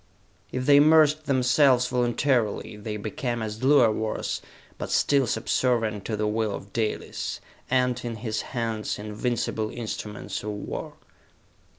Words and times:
If 0.51 0.65
they 0.65 0.77
immersed 0.77 1.25
themselves 1.27 1.87
voluntarily, 1.87 2.75
they 2.75 2.97
became 2.97 3.43
as 3.43 3.59
Luar 3.63 3.91
was, 3.93 4.41
but 4.79 4.89
still 4.89 5.27
subservient 5.27 6.05
to 6.05 6.17
the 6.17 6.25
will 6.25 6.55
of 6.55 6.73
Dalis 6.73 7.39
and, 7.69 8.03
in 8.03 8.15
his 8.15 8.41
hands, 8.57 8.97
invincible 8.97 9.69
instruments 9.69 10.41
of 10.41 10.49
war! 10.49 10.95